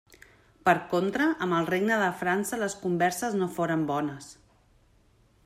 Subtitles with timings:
[0.69, 4.33] Per contra, amb el Regne de França les converses no foren bones.